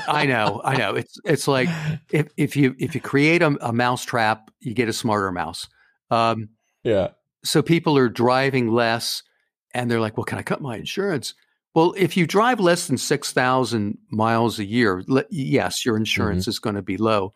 [0.07, 0.95] I know, I know.
[0.95, 1.69] It's it's like
[2.13, 5.69] if if you if you create a, a mouse trap, you get a smarter mouse.
[6.11, 6.51] Um,
[6.85, 7.09] yeah,
[7.45, 9.23] so people are driving less
[9.75, 11.35] and they're like, well, can I cut my insurance?
[11.75, 16.59] Well, if you drive less than 6,000 miles a year, le- yes, your insurance is
[16.59, 17.35] going to be low.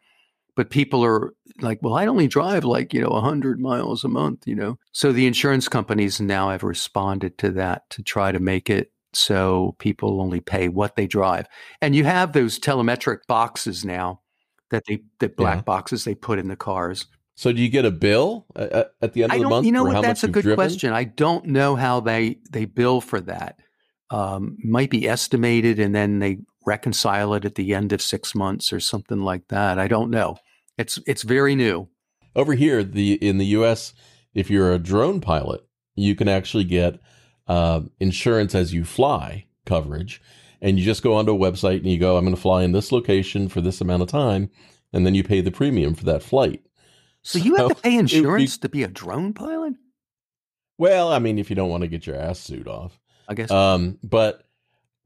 [0.55, 4.47] But people are like, well, I only drive like, you know, 100 miles a month,
[4.47, 4.79] you know.
[4.93, 9.75] So the insurance companies now have responded to that to try to make it so
[9.79, 11.47] people only pay what they drive.
[11.81, 14.21] And you have those telemetric boxes now
[14.71, 15.63] that they, the black Yeah.
[15.63, 17.07] boxes they put in the cars.
[17.35, 19.67] So do you get a bill at, at the end of I the month?
[19.67, 20.03] You know what?
[20.03, 20.57] That's a good driven?
[20.57, 20.93] question.
[20.93, 23.59] I don't know how they they bill for that.
[24.11, 28.73] Um, might be estimated, and then they reconcile it at the end of six months
[28.73, 29.79] or something like that.
[29.79, 30.37] I don't know.
[30.79, 31.89] It's it's very new.
[32.35, 33.93] Over here, the in the U.S.,
[34.35, 36.99] if you're a drone pilot, you can actually get
[37.47, 40.23] uh, insurance as you fly coverage,
[40.61, 42.73] and you just go onto a website and you go, "I'm going to fly in
[42.73, 44.51] this location for this amount of time,"
[44.93, 46.63] and then you pay the premium for that flight.
[47.23, 49.75] So you have to pay it- insurance to be a drone pilot.
[50.79, 52.99] Well, I mean, if you don't want to get your ass sued off,
[53.29, 53.51] I guess.
[53.51, 54.49] um, but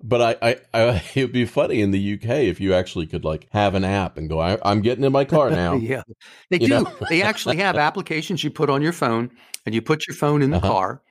[0.03, 3.25] but I, I, I it would be funny in the UK if you actually could
[3.25, 5.77] like have an app and go, I, I'm getting in my car now.
[5.77, 6.03] yeah,
[6.51, 6.87] they you do.
[7.09, 9.31] they actually have applications you put on your phone,
[9.65, 10.69] and you put your phone in the Uh-huh.
[10.69, 11.03] car,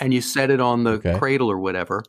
[0.00, 1.18] and you set it on the Okay.
[1.18, 2.02] cradle or whatever,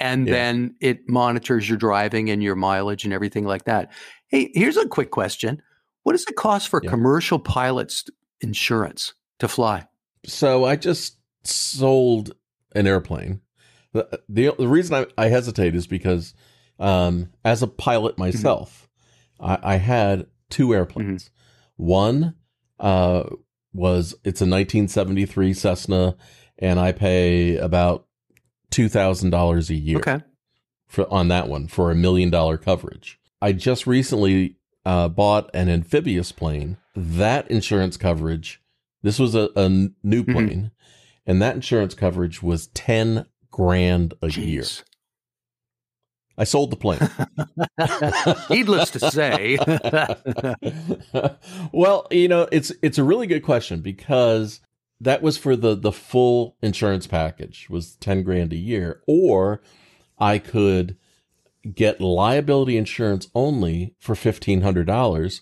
[0.00, 0.32] and Yeah.
[0.34, 3.92] then it monitors your driving and your mileage and everything like that.
[4.28, 5.62] Hey, here's a quick question:
[6.02, 6.90] What does it cost for Yeah.
[6.90, 8.04] commercial pilots
[8.40, 9.86] insurance to fly?
[10.26, 12.34] So I just sold
[12.74, 13.40] an airplane.
[13.92, 16.34] The the, the reason I, I hesitate is because
[16.78, 18.88] um, as a pilot myself,
[19.40, 21.30] I, I had two airplanes.
[21.76, 22.34] One
[22.80, 23.24] uh,
[23.72, 26.16] was it's a 1973 Cessna,
[26.58, 28.06] and I pay about
[28.70, 30.20] two thousand dollars a year Okay,
[30.86, 33.18] for on that one for a million dollar coverage.
[33.40, 36.76] I just recently uh, bought an amphibious plane.
[36.94, 38.62] That insurance coverage,
[39.02, 39.50] this was a
[40.02, 40.32] new Mhm.
[40.32, 40.70] plane,
[41.26, 44.64] and that insurance coverage was ten grand a year.
[46.36, 46.98] I sold the plane.
[48.50, 49.58] Needless to say,
[51.72, 54.60] well, you know, it's it's a really good question because
[55.00, 59.62] that was for the the full insurance package was 10 grand a year or
[60.18, 60.96] I could
[61.74, 65.40] get liability insurance only for $1500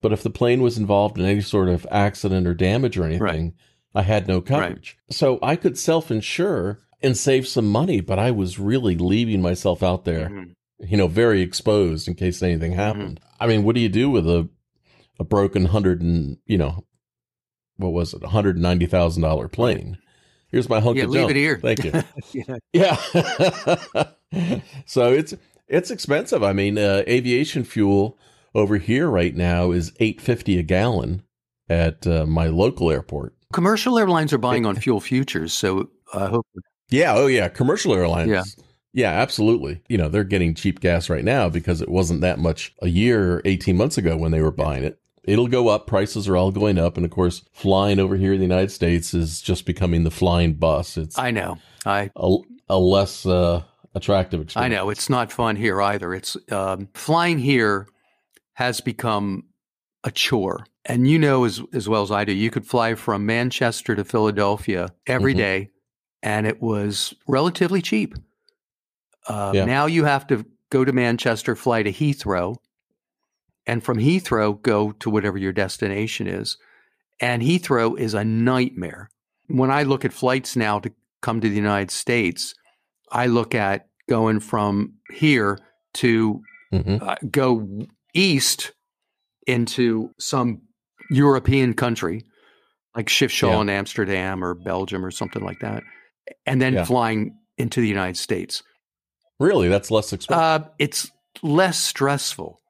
[0.00, 3.54] but if the plane was involved in any sort of accident or damage or anything
[3.94, 4.98] I had no coverage.
[5.10, 10.04] So I could self-insure and save some money, but I was really leaving myself out
[10.04, 10.54] there Mhm.
[10.80, 13.20] you know, very exposed in case anything happened.
[13.38, 14.48] I mean, what do you do with a
[15.20, 16.84] a broken hundred and you know,
[17.76, 19.98] what was it, a hundred ninety thousand dollar plane?
[20.48, 21.30] Here's my hunk Yeah, of leave junk.
[21.30, 21.58] it here.
[21.58, 21.92] Thank you.
[22.72, 22.96] yeah.
[24.32, 24.60] Yeah.
[24.86, 25.34] so it's
[25.68, 26.42] it's expensive.
[26.42, 28.18] I mean, uh, aviation fuel
[28.54, 31.22] over here right now is eight fifty a gallon
[31.68, 33.34] at uh, my local airport.
[33.52, 36.46] Commercial airlines are buying on fuel futures, so I hope.
[36.92, 37.14] Yeah.
[37.14, 37.48] Oh, yeah.
[37.48, 38.30] Commercial airlines.
[38.30, 38.42] Yeah.
[38.94, 39.80] Yeah, absolutely.
[39.88, 43.40] You know, they're getting cheap gas right now because it wasn't that much a year,
[43.46, 44.98] 18 months ago when they were buying it.
[45.24, 45.86] It'll go up.
[45.86, 46.96] Prices are all going up.
[46.96, 50.52] And of course, flying over here in the United States is just becoming the flying
[50.54, 50.98] bus.
[50.98, 51.58] It's I know.
[51.86, 52.36] I a,
[52.68, 53.62] a less uh,
[53.94, 56.12] attractive I know it's not fun here either.
[56.12, 57.86] It's um, flying here
[58.54, 59.44] has become
[60.04, 62.32] a chore, and you know as as well as I do.
[62.32, 65.38] You could fly from Manchester to Philadelphia every Mhm.
[65.38, 65.70] day,
[66.22, 68.14] and it was relatively cheap.
[69.26, 69.64] Uh, Yeah.
[69.64, 72.56] Now you have to go to Manchester, fly to Heathrow,
[73.66, 76.56] and from Heathrow go to whatever your destination is.
[77.20, 79.10] And Heathrow is a nightmare.
[79.48, 82.54] When I look at flights now to come to the United States,
[83.10, 85.58] I look at going from here
[85.94, 87.02] to Mhm.
[87.02, 88.72] uh, go east
[89.46, 90.62] into some
[91.10, 92.24] European country
[92.96, 93.60] like Schiphol Yeah.
[93.60, 95.82] in Amsterdam or Belgium or something like that,
[96.46, 96.84] and then Yeah.
[96.84, 98.62] flying into the United States.
[99.38, 99.68] Really?
[99.68, 100.42] That's less expensive?
[100.42, 101.10] Uh, it's
[101.42, 102.60] less stressful.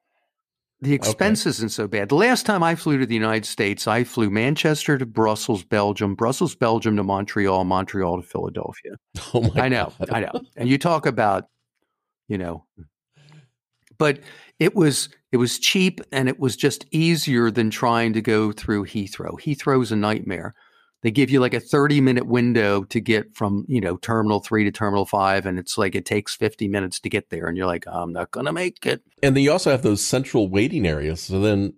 [0.81, 2.09] The expense isn't so bad.
[2.09, 6.13] The last time I flew to the United States, I flew Manchester to Brussels, Belgium,
[6.13, 8.91] Brussels, Belgium to Montreal, Montreal to Philadelphia.
[9.33, 10.09] oh, my I know, God.
[10.11, 10.41] I know.
[10.57, 11.47] And you talk about,
[12.27, 12.65] you know,
[13.97, 14.19] but
[14.59, 18.85] it was it was cheap and it was just easier than trying to go through
[18.85, 19.39] Heathrow.
[19.39, 20.53] Heathrow's a nightmare.
[21.03, 24.63] They give you like a 30 minute window to get from, you know, terminal 3
[24.63, 27.67] to terminal 5 and it's like it takes 50 minutes to get there and you're
[27.67, 29.01] like, I'm not going to make it.
[29.21, 31.21] And then you also have those central waiting areas.
[31.21, 31.73] So then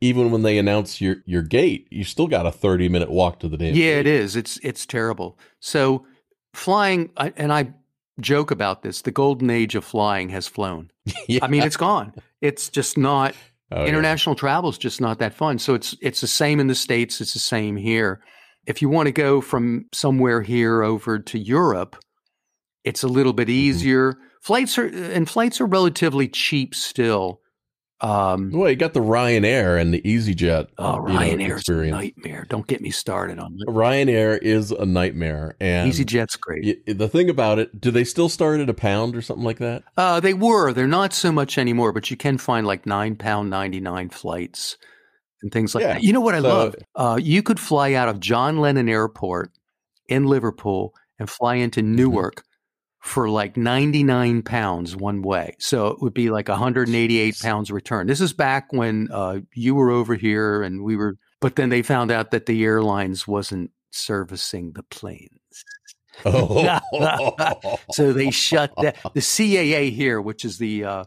[0.00, 3.48] even when they announce your, your gate, you still got a 30 minute walk to
[3.48, 3.98] the damn Yeah, gate.
[3.98, 4.36] it is.
[4.36, 5.38] It's it's terrible.
[5.60, 6.06] So
[6.54, 7.72] flying I- and I
[8.20, 10.90] joke about this, the golden age of flying has flown.
[11.26, 11.40] Yeah.
[11.42, 12.14] I mean, it's gone.
[12.40, 13.34] It's just not
[13.70, 13.88] Oh, yeah.
[13.88, 15.58] international travel is just not that fun.
[15.58, 17.20] So it's it's the same in the states.
[17.20, 18.20] It's the same here.
[18.68, 21.96] If you want to go from somewhere here over to Europe,
[22.84, 23.36] it's a little Mm-hmm.
[23.36, 24.18] bit easier.
[24.42, 27.40] Flights are and flights are relatively cheap still.
[28.00, 32.46] Um, Well, you got the Ryanair and the EasyJet oh, Ryanair's a nightmare.
[32.48, 33.66] Don't get me started on it.
[33.68, 35.56] Ryanair is a nightmare.
[35.58, 36.80] And EasyJet's great.
[36.86, 39.58] y- the thing about it, do they still start at a pound or something like
[39.58, 39.82] that?
[39.96, 40.72] Uh, they were.
[40.72, 44.76] They're not so much anymore, but you can find like nine pound ninety nine flights
[45.42, 45.94] and things like Yeah.
[45.94, 46.02] that.
[46.02, 46.74] You know what I So- love?
[46.94, 49.50] Uh, you could fly out of John Lennon Airport
[50.08, 51.94] in Liverpool and fly into Mm-hmm.
[51.96, 52.42] Newark
[53.00, 55.54] for like ninety nine pounds one way.
[55.60, 58.06] So it would be like one hundred and eighty eight pounds return.
[58.08, 61.16] This is back when uh, you were over here and we were.
[61.40, 65.30] But then they found out that the airlines wasn't servicing the planes.
[66.24, 66.80] Oh.
[67.92, 68.96] So they shut that.
[69.14, 71.04] The CAA here, which is the uh,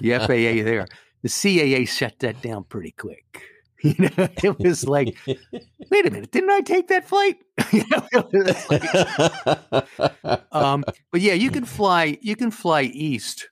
[0.00, 0.86] the FAA there,
[1.22, 3.42] the CAA shut that down pretty quick.
[3.84, 7.38] You know, it was like, wait a minute, didn't I take that flight?
[7.72, 8.02] You know,
[8.68, 12.18] like- um, but yeah, you can fly.
[12.20, 13.48] You can fly east.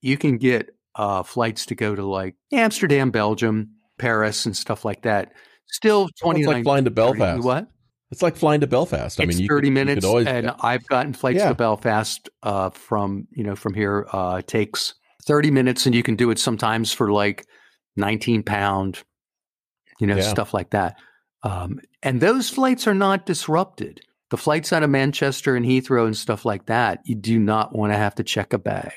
[0.00, 5.02] You can get uh, flights to go to like Amsterdam, Belgium, Paris, and stuff like
[5.02, 5.32] that.
[5.66, 7.42] Still twenty it's like flying to Belfast.
[7.42, 7.68] What?
[8.10, 9.18] It's like flying to Belfast.
[9.18, 11.48] I it's mean, you thirty could, minutes, always, and I've gotten flights Yeah.
[11.48, 14.06] to Belfast uh, from you know from here.
[14.12, 17.46] Uh, takes thirty minutes, and you can do it sometimes for like
[17.96, 19.02] nineteen pound,
[20.02, 20.22] you know, Yeah.
[20.22, 20.96] stuff like that.
[21.44, 24.00] Um, and those flights are not disrupted.
[24.30, 27.92] The flights out of Manchester and Heathrow and stuff like that, you do not want
[27.92, 28.92] to have to check a bag.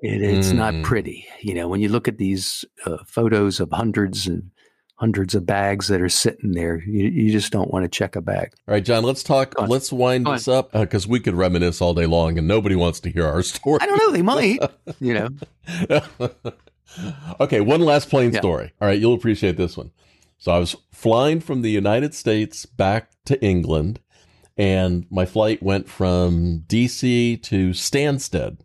[0.00, 0.82] It, it's not Mm.
[0.84, 1.26] pretty.
[1.42, 4.50] You know, when you look at these uh, photos of hundreds and
[4.96, 8.20] hundreds of bags that are sitting there, you, you just don't want to check a
[8.20, 8.52] bag.
[8.68, 9.54] All right, John, let's talk.
[9.60, 13.10] Let's wind this up because we could reminisce all day long and nobody wants to
[13.10, 13.78] hear our story.
[13.80, 14.10] I don't know.
[14.10, 14.58] They might,
[15.00, 15.28] you know.
[17.40, 18.40] okay, one last plane Yeah.
[18.40, 18.72] story.
[18.80, 19.90] All right, you'll appreciate this one.
[20.40, 24.00] So I was flying from the United States back to England,
[24.56, 28.60] and my flight went from DC to Stansted,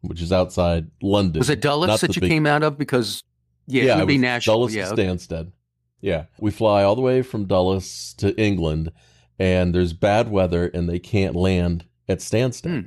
[0.00, 1.38] which is outside London.
[1.38, 2.78] Was it Dulles Not that you big- came out of?
[2.78, 3.22] Because
[3.66, 4.60] yeah, yeah, it would be national.
[4.60, 5.04] Dulles yeah, to okay.
[5.04, 5.52] Stansted.
[6.00, 8.90] Yeah, we fly all the way from Dulles to England,
[9.38, 12.84] and there's bad weather, and they can't land at Stansted.
[12.84, 12.86] Hmm.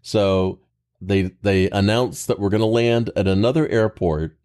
[0.00, 0.60] So
[1.00, 4.38] they they announced that we're going to land at another airport,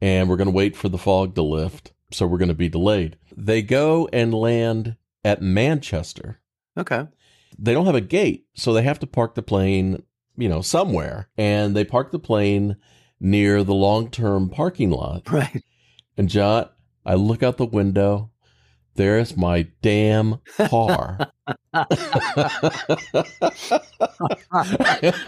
[0.00, 1.92] and we're going to wait for the fog to lift.
[2.12, 3.16] So we're going to be delayed.
[3.36, 6.40] They go and land at Manchester.
[6.76, 7.06] Okay.
[7.58, 10.02] They don't have a gate, so they have to park the plane,
[10.36, 11.28] you know, somewhere.
[11.36, 12.76] And they park the plane
[13.20, 15.22] near the long term parking lot.
[15.30, 15.62] Right.
[16.16, 16.68] And John,
[17.06, 18.31] I look out the window.
[18.94, 21.18] There's my damn car.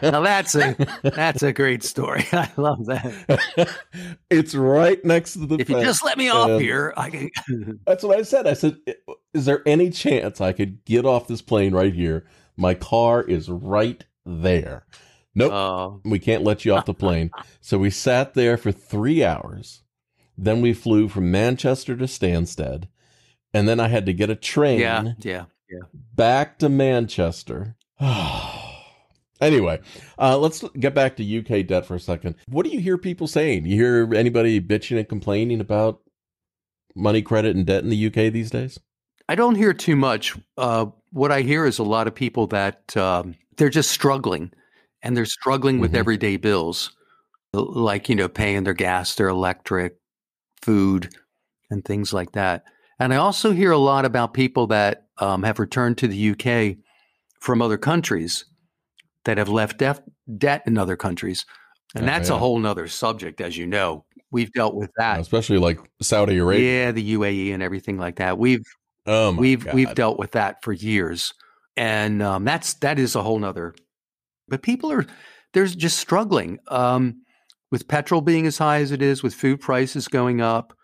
[0.03, 2.27] now that's a that's a great story.
[2.33, 3.79] I love that.
[4.31, 5.57] it's right next to the.
[5.57, 7.31] If you just let me off here, I can.
[7.87, 8.47] that's what I said.
[8.47, 8.77] I said,
[9.33, 12.27] "Is there any chance I could get off this plane right here?
[12.57, 14.85] My car is right there."
[15.35, 17.31] Nope, uh, we can't let you off the plane.
[17.61, 19.83] so we sat there for three hours.
[20.37, 22.89] Then we flew from Manchester to Stansted,
[23.55, 24.81] and then I had to get a train.
[24.81, 25.87] Yeah, yeah, yeah.
[26.15, 27.77] Back to Manchester.
[29.41, 29.81] anyway,
[30.19, 32.35] uh, let's get back to UK debt for a second.
[32.49, 33.65] What do you hear people saying?
[33.67, 36.01] You hear anybody bitching and complaining about
[36.95, 38.79] money, credit, and debt in the UK these days?
[39.29, 40.37] I don't hear too much.
[40.59, 44.53] Uh, what I hear is a lot of people that um, they're just struggling,
[45.03, 46.01] and they're struggling with mm-hmm.
[46.01, 46.95] everyday bills,
[47.53, 49.97] like you know paying their gas, their electric,
[50.61, 51.15] food,
[51.71, 52.65] and things like that.
[52.99, 56.77] And I also hear a lot about people that um, have returned to the UK
[57.41, 58.45] from other countries
[59.25, 60.01] that have left def-
[60.39, 61.45] debt in other countries.
[61.95, 62.37] And that's yeah.
[62.37, 64.05] a whole nother subject, as you know.
[64.31, 68.37] We've dealt with that, especially like Saudi Arabia, yeah, the UAE and everything like that.
[68.37, 68.65] We've
[69.07, 69.75] oh we've God.
[69.75, 71.33] we've dealt with that for years,
[71.77, 73.77] and um, that's that is a whole nother.
[74.49, 75.07] But people are
[75.53, 77.23] they're just struggling um,
[77.71, 80.77] with petrol being as high as it is, with food prices going up.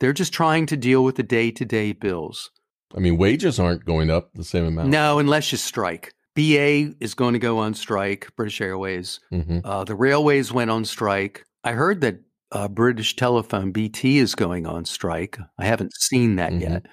[0.00, 2.50] They're just trying to deal with the day to day bills.
[2.96, 4.88] I mean, wages aren't going up the same amount.
[4.88, 6.12] No, unless you strike.
[6.34, 9.20] BA is going to go on strike, British Airways.
[9.32, 9.60] Mm-hmm.
[9.64, 11.44] Uh, the railways went on strike.
[11.64, 12.20] I heard that
[12.52, 15.38] uh, British Telephone, BT, is going on strike.
[15.58, 16.72] I haven't seen that mm-hmm.
[16.72, 16.86] yet,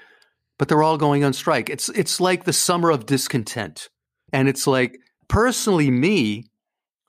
[0.60, 1.70] but they're all going on strike.
[1.70, 3.90] It's, it's like the summer of discontent.
[4.34, 6.46] And it's like, personally, me,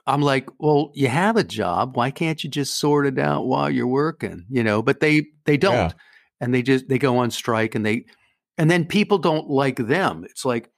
[0.09, 1.95] I'm like, well, you have a job.
[1.95, 4.47] Why can't you just sort it out while you're working?
[4.49, 5.93] You know, but they they don't, yeah.
[6.41, 8.07] and they just they go on strike, and they
[8.57, 10.25] and then people don't like them.
[10.25, 10.71] It's like,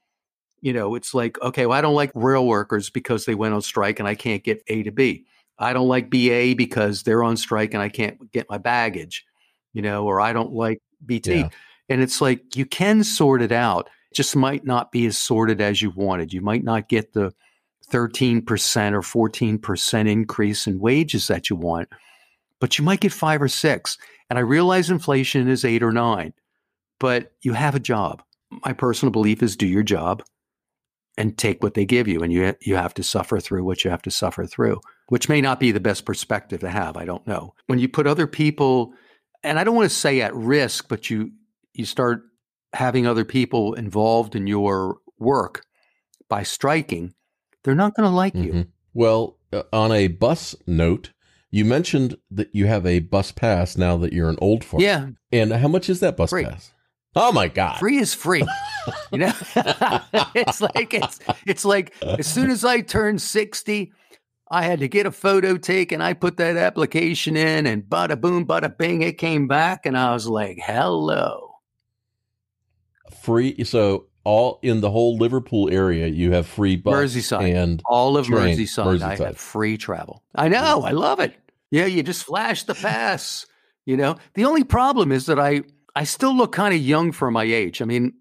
[0.61, 3.62] you know, it's like okay, well, I don't like rail workers because they went on
[3.62, 5.27] strike, and I can't get A to B.
[5.61, 9.25] I don't like BA because they're on strike, and I can't get my baggage.
[9.73, 11.49] You know, or I don't like BT, yeah.
[11.88, 13.88] and it's like you can sort it out.
[14.11, 16.33] It just might not be as sorted as you wanted.
[16.33, 17.33] You might not get the
[17.90, 18.42] 13%
[18.92, 21.88] or 14% increase in wages that you want,
[22.61, 23.98] but you might get five or six.
[24.29, 26.33] And I realize inflation is eight or nine,
[26.98, 28.22] but you have a job.
[28.64, 30.22] My personal belief is do your job
[31.16, 32.22] and take what they give you.
[32.22, 35.40] And you, you have to suffer through what you have to suffer through, which may
[35.40, 36.96] not be the best perspective to have.
[36.96, 37.55] I don't know.
[37.66, 38.92] When you put other people,
[39.42, 41.33] and I don't want to say at risk, but you,
[41.74, 42.22] you start
[42.72, 45.64] having other people involved in your work
[46.29, 47.12] by striking,
[47.62, 48.59] they're not going to like mm-hmm.
[48.59, 48.66] you.
[48.94, 51.12] Well, uh, on a bus note,
[51.51, 54.83] you mentioned that you have a bus pass now that you're an old farm.
[54.83, 55.09] Yeah.
[55.33, 56.44] And how much is that bus free.
[56.44, 56.73] pass?
[57.16, 57.79] Oh my god.
[57.79, 58.46] Free is free.
[59.12, 59.33] you know?
[60.35, 63.92] it's like it's it's like as soon as I turned 60,
[64.51, 66.01] I had to get a photo taken.
[66.01, 70.12] I put that application in and bada boom, bada bing, it came back and I
[70.12, 71.55] was like, "Hello."
[73.23, 78.16] Free so all in the whole Liverpool area, you have free bus Merseyside and all
[78.16, 79.20] of train, Merseyside, Merseyside.
[79.20, 80.22] I have free travel.
[80.35, 81.35] I know, I love it.
[81.70, 83.46] Yeah, you just flash the pass.
[83.87, 85.62] You know, the only problem is that I
[85.94, 87.80] I still look kind of young for my age.
[87.80, 88.12] I mean,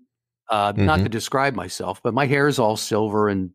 [0.49, 0.85] uh, mm-hmm.
[0.85, 3.51] not to describe myself, but my hair is all silver and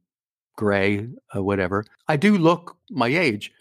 [0.57, 1.85] gray, uh, whatever.
[2.09, 3.53] I do look my age,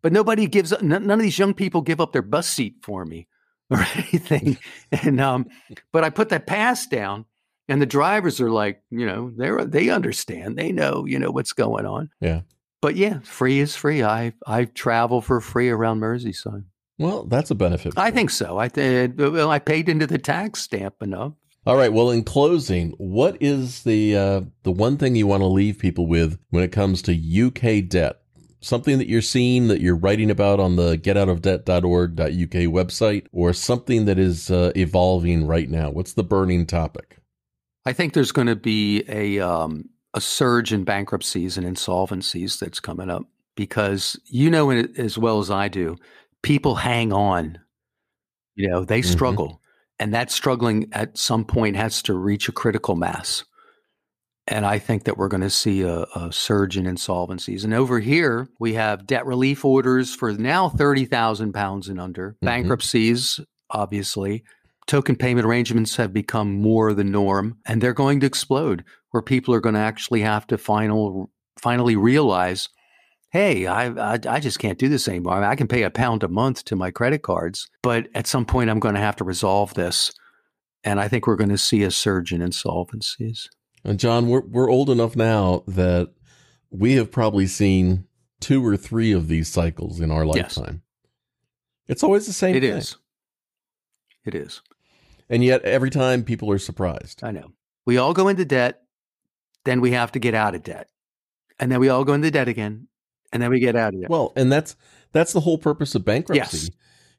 [0.00, 0.72] but nobody gives.
[0.82, 3.28] None of these young people give up their bus seat for me
[3.70, 4.58] or anything.
[4.90, 5.48] and um,
[5.92, 7.26] but I put that pass down
[7.72, 11.54] and the drivers are like, you know, they they understand, they know, you know what's
[11.54, 12.10] going on.
[12.20, 12.42] Yeah.
[12.82, 14.02] But yeah, free is free.
[14.02, 16.64] I I travel for free around Merseyside.
[16.98, 17.94] Well, that's a benefit.
[17.96, 18.58] I think so.
[18.58, 21.32] I th- well, I paid into the tax stamp enough.
[21.64, 21.92] All right.
[21.92, 26.06] Well, in closing, what is the uh, the one thing you want to leave people
[26.06, 28.18] with when it comes to UK debt?
[28.60, 34.18] Something that you're seeing that you're writing about on the getoutofdebt.org.uk website, or something that
[34.18, 35.90] is uh, evolving right now.
[35.90, 37.21] What's the burning topic?
[37.84, 42.80] I think there's going to be a um, a surge in bankruptcies and insolvencies that's
[42.80, 43.24] coming up
[43.56, 45.96] because you know it as well as I do.
[46.42, 47.58] People hang on,
[48.54, 49.12] you know, they mm-hmm.
[49.12, 49.60] struggle,
[49.98, 53.44] and that struggling at some point has to reach a critical mass.
[54.48, 57.62] And I think that we're going to see a, a, surge in insolvencies.
[57.62, 62.32] And over here, we have debt relief orders for now thirty thousand pounds and under,
[62.32, 62.46] mm-hmm.
[62.46, 64.44] bankruptcies, obviously,
[64.86, 69.54] token payment arrangements have become more the norm and they're going to explode where people
[69.54, 72.68] are going to actually have to final finally realize
[73.32, 75.32] hey, I, I, I just can't do this anymore.
[75.32, 78.26] I, mean, I can pay a pound a month to my credit cards, but at
[78.26, 80.12] some point I'm going to have to resolve this,
[80.84, 83.48] and I think we're going to see a surge in insolvencies.
[83.84, 86.12] And John, we're we're old enough now that
[86.70, 88.06] we have probably seen
[88.40, 90.82] two or three of these cycles in our lifetime.
[90.82, 91.10] Yes.
[91.88, 92.54] It's always the same.
[92.54, 92.70] It thing.
[92.70, 92.96] is.
[94.24, 94.62] It is.
[95.32, 97.24] And yet, every time people are surprised.
[97.24, 97.52] I know.
[97.86, 98.82] We all go into debt,
[99.64, 100.90] then we have to get out of debt,
[101.58, 102.88] and then we all go into debt again,
[103.32, 104.10] and then we get out of debt.
[104.10, 104.76] Well, and that's
[105.12, 106.58] that's the whole purpose of bankruptcy.
[106.58, 106.70] Yes.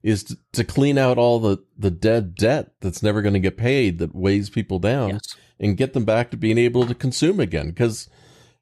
[0.04, 3.56] Is to, to clean out all the, the dead debt that's never going to get
[3.56, 5.22] paid that weighs people down yes.
[5.62, 8.10] and get them back to being able to consume again because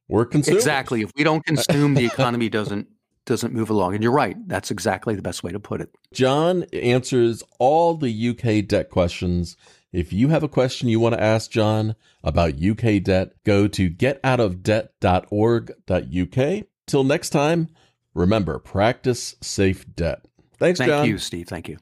[0.07, 0.61] we're consumers.
[0.61, 1.01] Exactly.
[1.01, 2.87] If we don't consume, the economy doesn't
[3.25, 3.93] doesn't move along.
[3.93, 4.35] And you're right.
[4.47, 5.89] That's exactly the best way to put it.
[6.13, 9.55] John answers all the UK debt questions.
[9.91, 13.89] If you have a question you want to ask John about UK debt, go to
[13.89, 16.65] getoutofdebt.org.uk.
[16.87, 17.69] Till next time,
[18.13, 20.25] remember practice safe debt.
[20.57, 21.01] Thanks, Thank John.
[21.01, 21.47] Thank you, Steve.
[21.47, 21.77] Thank you.